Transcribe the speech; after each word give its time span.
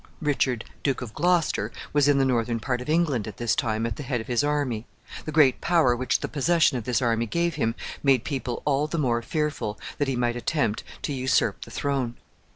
Richard, 0.23 0.65
Duke 0.81 1.03
of 1.03 1.13
Gloucester, 1.13 1.71
was 1.93 2.07
in 2.07 2.17
the 2.17 2.25
northern 2.25 2.59
part 2.59 2.81
of 2.81 2.89
England 2.89 3.27
at 3.27 3.37
this 3.37 3.55
time, 3.55 3.85
at 3.85 3.97
the 3.97 4.01
head 4.01 4.19
of 4.19 4.25
his 4.25 4.43
army. 4.43 4.87
The 5.25 5.31
great 5.31 5.61
power 5.61 5.95
which 5.95 6.21
the 6.21 6.27
possession 6.27 6.75
of 6.75 6.85
this 6.85 7.03
army 7.03 7.27
gave 7.27 7.53
him 7.53 7.75
made 8.01 8.23
people 8.23 8.63
all 8.65 8.87
the 8.87 8.97
more 8.97 9.21
fearful 9.21 9.77
that 9.99 10.07
he 10.07 10.15
might 10.15 10.35
attempt 10.35 10.83
to 11.03 11.13
usurp 11.13 11.61
the 11.65 11.69
throne. 11.69 12.15